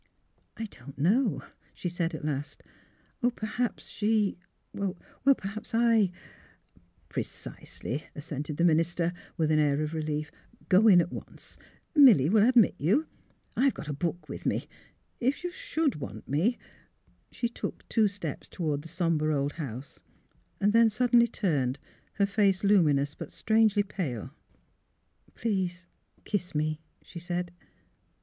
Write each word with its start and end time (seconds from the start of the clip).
*' 0.31 0.57
I— 0.57 0.65
don't 0.79 0.97
know," 0.97 1.43
she 1.75 1.87
said, 1.87 2.15
at 2.15 2.25
last." 2.25 2.63
Perhaps, 3.35 3.87
she— 3.89 4.39
perhaps 5.37 5.75
I 5.75 6.09
"''Precisely," 7.09 8.05
assented 8.15 8.57
the 8.57 8.63
minister, 8.63 9.13
with 9.37 9.51
an 9.51 9.59
air 9.59 9.79
of 9.83 9.93
relief." 9.93 10.31
Go 10.69 10.87
in 10.87 11.01
at 11.01 11.11
once; 11.13 11.59
Milly 11.95 12.29
will 12.31 12.41
admit 12.49 12.73
you. 12.79 13.05
I 13.55 13.65
have 13.77 13.87
a 13.87 13.93
book 13.93 14.27
with 14.27 14.43
me. 14.43 14.67
If 15.19 15.43
you 15.43 15.51
should 15.51 15.97
want 15.97 16.27
me" 16.27 16.57
She 17.31 17.47
took 17.47 17.87
two 17.87 18.07
steps 18.07 18.49
toward 18.49 18.81
the 18.81 18.87
sombre 18.87 19.37
old 19.37 19.53
house; 19.53 20.01
then 20.57 20.89
suddenly 20.89 21.27
turned, 21.27 21.77
her 22.13 22.25
face 22.25 22.63
luminous 22.63 23.13
but 23.13 23.31
strangely 23.31 23.83
pale." 23.83 24.31
Please 25.35 25.85
kiss 26.23 26.55
me," 26.55 26.81
she 27.03 27.19
said. 27.19 27.51